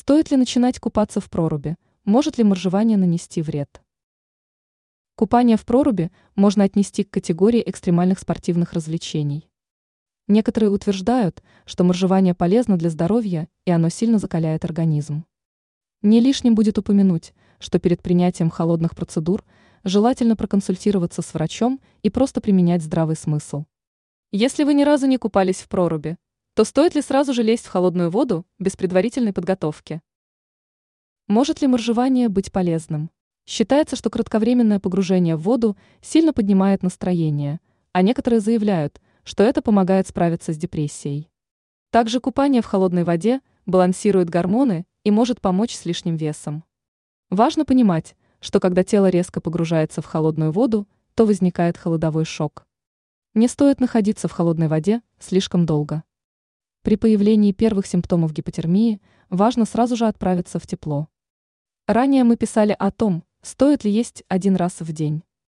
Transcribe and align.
Стоит 0.00 0.30
ли 0.30 0.36
начинать 0.36 0.78
купаться 0.78 1.20
в 1.20 1.28
проруби? 1.28 1.74
Может 2.04 2.38
ли 2.38 2.44
моржевание 2.44 2.96
нанести 2.96 3.42
вред? 3.42 3.82
Купание 5.16 5.56
в 5.56 5.64
проруби 5.64 6.12
можно 6.36 6.62
отнести 6.62 7.02
к 7.02 7.10
категории 7.10 7.60
экстремальных 7.66 8.20
спортивных 8.20 8.74
развлечений. 8.74 9.50
Некоторые 10.28 10.70
утверждают, 10.70 11.42
что 11.64 11.82
моржевание 11.82 12.32
полезно 12.32 12.78
для 12.78 12.90
здоровья 12.90 13.48
и 13.64 13.72
оно 13.72 13.88
сильно 13.88 14.18
закаляет 14.18 14.64
организм. 14.64 15.24
Не 16.02 16.20
лишним 16.20 16.54
будет 16.54 16.78
упомянуть, 16.78 17.34
что 17.58 17.80
перед 17.80 18.00
принятием 18.00 18.50
холодных 18.50 18.94
процедур 18.94 19.44
желательно 19.82 20.36
проконсультироваться 20.36 21.22
с 21.22 21.34
врачом 21.34 21.80
и 22.04 22.08
просто 22.08 22.40
применять 22.40 22.84
здравый 22.84 23.16
смысл. 23.16 23.64
Если 24.30 24.62
вы 24.62 24.74
ни 24.74 24.84
разу 24.84 25.08
не 25.08 25.18
купались 25.18 25.58
в 25.58 25.68
проруби, 25.68 26.18
то 26.58 26.64
стоит 26.64 26.96
ли 26.96 27.02
сразу 27.02 27.32
же 27.32 27.44
лезть 27.44 27.66
в 27.66 27.70
холодную 27.70 28.10
воду 28.10 28.44
без 28.58 28.74
предварительной 28.74 29.32
подготовки? 29.32 30.02
Может 31.28 31.62
ли 31.62 31.68
моржевание 31.68 32.28
быть 32.28 32.50
полезным? 32.50 33.12
Считается, 33.46 33.94
что 33.94 34.10
кратковременное 34.10 34.80
погружение 34.80 35.36
в 35.36 35.42
воду 35.42 35.76
сильно 36.02 36.32
поднимает 36.32 36.82
настроение, 36.82 37.60
а 37.92 38.02
некоторые 38.02 38.40
заявляют, 38.40 39.00
что 39.22 39.44
это 39.44 39.62
помогает 39.62 40.08
справиться 40.08 40.52
с 40.52 40.56
депрессией. 40.56 41.30
Также 41.90 42.18
купание 42.18 42.60
в 42.60 42.66
холодной 42.66 43.04
воде 43.04 43.40
балансирует 43.64 44.28
гормоны 44.28 44.84
и 45.04 45.12
может 45.12 45.40
помочь 45.40 45.76
с 45.76 45.84
лишним 45.84 46.16
весом. 46.16 46.64
Важно 47.30 47.66
понимать, 47.66 48.16
что 48.40 48.58
когда 48.58 48.82
тело 48.82 49.08
резко 49.08 49.40
погружается 49.40 50.02
в 50.02 50.06
холодную 50.06 50.50
воду, 50.50 50.88
то 51.14 51.24
возникает 51.24 51.78
холодовой 51.78 52.24
шок. 52.24 52.66
Не 53.34 53.46
стоит 53.46 53.78
находиться 53.78 54.26
в 54.26 54.32
холодной 54.32 54.66
воде 54.66 55.02
слишком 55.20 55.64
долго. 55.64 56.02
При 56.88 56.96
появлении 56.96 57.52
первых 57.52 57.86
симптомов 57.86 58.32
гипотермии 58.32 59.02
важно 59.28 59.66
сразу 59.66 59.94
же 59.94 60.06
отправиться 60.06 60.58
в 60.58 60.66
тепло. 60.66 61.08
Ранее 61.86 62.24
мы 62.24 62.38
писали 62.38 62.74
о 62.78 62.90
том, 62.90 63.24
стоит 63.42 63.84
ли 63.84 63.90
есть 63.90 64.24
один 64.28 64.56
раз 64.56 64.80
в 64.80 64.90
день. 64.90 65.22